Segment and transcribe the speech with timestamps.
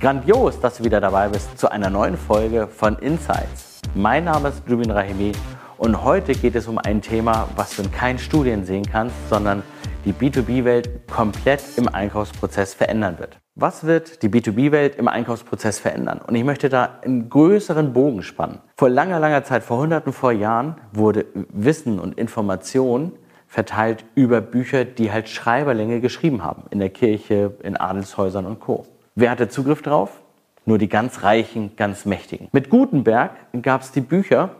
[0.00, 3.82] Grandios, dass du wieder dabei bist zu einer neuen Folge von Insights.
[3.96, 5.32] Mein Name ist Rubin Rahimi
[5.76, 9.64] und heute geht es um ein Thema, was du in keinen Studien sehen kannst, sondern
[10.04, 13.40] die B2B-Welt komplett im Einkaufsprozess verändern wird.
[13.56, 16.20] Was wird die B2B-Welt im Einkaufsprozess verändern?
[16.24, 18.60] Und ich möchte da einen größeren Bogen spannen.
[18.76, 23.14] Vor langer, langer Zeit, vor hunderten vor Jahren, wurde Wissen und Information
[23.48, 26.66] verteilt über Bücher, die halt Schreiberlinge geschrieben haben.
[26.70, 28.86] In der Kirche, in Adelshäusern und Co.
[29.20, 30.10] Wer hatte Zugriff drauf?
[30.64, 32.46] Nur die ganz Reichen, ganz Mächtigen.
[32.52, 33.32] Mit Gutenberg
[33.62, 34.50] gab es die Bücher,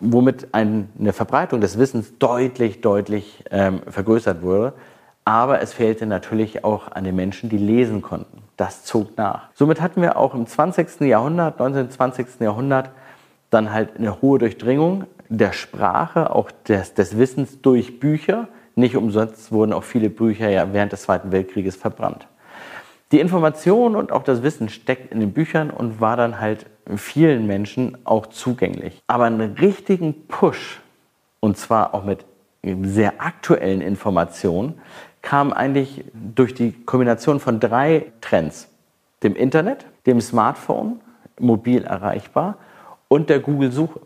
[0.00, 4.72] womit eine Verbreitung des Wissens deutlich, deutlich ähm, vergrößert wurde.
[5.26, 8.38] Aber es fehlte natürlich auch an den Menschen, die lesen konnten.
[8.56, 9.50] Das zog nach.
[9.52, 11.02] Somit hatten wir auch im 20.
[11.02, 11.90] Jahrhundert, 19.
[11.90, 12.40] 20.
[12.40, 12.92] Jahrhundert,
[13.50, 18.48] dann halt eine hohe Durchdringung der Sprache, auch des, des Wissens durch Bücher.
[18.76, 22.26] Nicht umsonst wurden auch viele Bücher ja während des Zweiten Weltkrieges verbrannt.
[23.12, 27.46] Die Information und auch das Wissen steckt in den Büchern und war dann halt vielen
[27.46, 29.00] Menschen auch zugänglich.
[29.06, 30.80] Aber einen richtigen Push,
[31.38, 32.24] und zwar auch mit
[32.82, 34.80] sehr aktuellen Informationen,
[35.22, 38.68] kam eigentlich durch die Kombination von drei Trends.
[39.22, 41.00] Dem Internet, dem Smartphone,
[41.38, 42.58] mobil erreichbar
[43.08, 44.00] und der Google-Suche.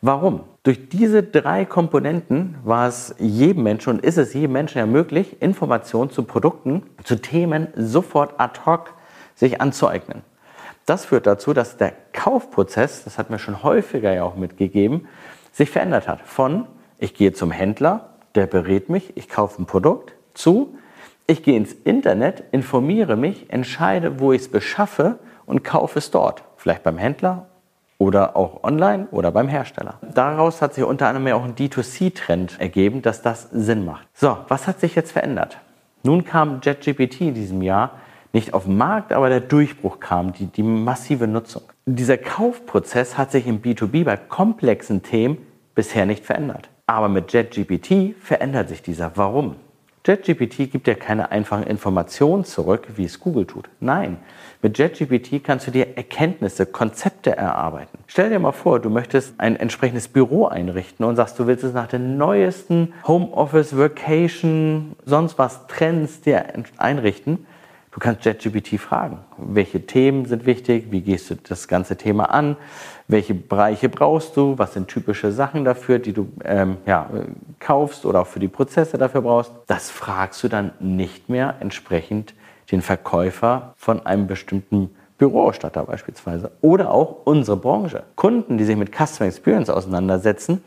[0.00, 0.40] Warum?
[0.62, 5.40] Durch diese drei Komponenten war es jedem Menschen und ist es jedem Menschen ja möglich,
[5.40, 8.94] Informationen zu Produkten, zu Themen sofort ad hoc
[9.34, 10.22] sich anzueignen.
[10.86, 15.08] Das führt dazu, dass der Kaufprozess, das hat mir schon häufiger ja auch mitgegeben,
[15.52, 16.20] sich verändert hat.
[16.22, 16.66] Von
[16.98, 20.76] ich gehe zum Händler, der berät mich, ich kaufe ein Produkt, zu
[21.26, 26.44] ich gehe ins Internet, informiere mich, entscheide, wo ich es beschaffe und kaufe es dort.
[26.56, 27.48] Vielleicht beim Händler
[27.98, 29.98] oder auch online oder beim Hersteller.
[30.14, 34.06] Daraus hat sich unter anderem ja auch ein D2C-Trend ergeben, dass das Sinn macht.
[34.14, 35.58] So, was hat sich jetzt verändert?
[36.02, 37.92] Nun kam JetGPT in diesem Jahr
[38.32, 41.62] nicht auf den Markt, aber der Durchbruch kam, die, die massive Nutzung.
[41.86, 45.38] Dieser Kaufprozess hat sich im B2B bei komplexen Themen
[45.74, 46.68] bisher nicht verändert.
[46.86, 49.12] Aber mit JetGPT verändert sich dieser.
[49.14, 49.56] Warum?
[50.06, 53.70] JetGPT gibt dir keine einfachen Informationen zurück, wie es Google tut.
[53.80, 54.18] Nein,
[54.60, 57.98] mit JetGPT kannst du dir Erkenntnisse, Konzepte erarbeiten.
[58.06, 61.72] Stell dir mal vor, du möchtest ein entsprechendes Büro einrichten und sagst, du willst es
[61.72, 66.44] nach den neuesten Homeoffice, Vacation, sonst was Trends dir
[66.76, 67.46] einrichten.
[67.94, 72.56] Du kannst JetGPT fragen, welche Themen sind wichtig, wie gehst du das ganze Thema an,
[73.06, 77.08] welche Bereiche brauchst du, was sind typische Sachen dafür, die du ähm, ja,
[77.60, 79.52] kaufst oder auch für die Prozesse dafür brauchst.
[79.68, 82.34] Das fragst du dann nicht mehr entsprechend
[82.72, 88.02] den Verkäufer von einem bestimmten Büroausstatter beispielsweise oder auch unsere Branche.
[88.16, 90.64] Kunden, die sich mit Customer Experience auseinandersetzen,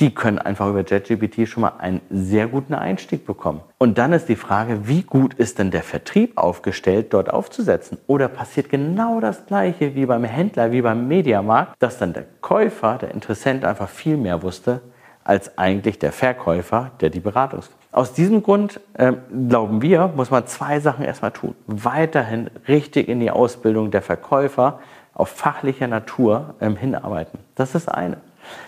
[0.00, 3.60] die können einfach über JetGPT schon mal einen sehr guten Einstieg bekommen.
[3.78, 7.98] Und dann ist die Frage, wie gut ist denn der Vertrieb aufgestellt, dort aufzusetzen?
[8.06, 12.98] Oder passiert genau das Gleiche wie beim Händler, wie beim Mediamarkt, dass dann der Käufer,
[12.98, 14.82] der Interessent einfach viel mehr wusste,
[15.24, 17.60] als eigentlich der Verkäufer, der die Beratung.
[17.90, 19.14] Aus diesem Grund äh,
[19.48, 21.54] glauben wir, muss man zwei Sachen erstmal tun.
[21.66, 24.80] Weiterhin richtig in die Ausbildung der Verkäufer
[25.14, 27.38] auf fachlicher Natur ähm, hinarbeiten.
[27.54, 28.18] Das ist eine.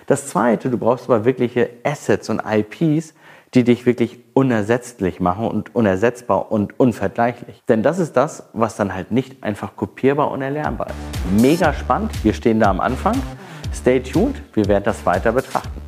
[0.07, 3.15] Das zweite, du brauchst aber wirkliche Assets und IPs,
[3.55, 7.63] die dich wirklich unersetzlich machen und unersetzbar und unvergleichlich.
[7.69, 11.43] Denn das ist das, was dann halt nicht einfach kopierbar und erlernbar ist.
[11.43, 13.17] Mega spannend, wir stehen da am Anfang.
[13.75, 15.88] Stay tuned, wir werden das weiter betrachten.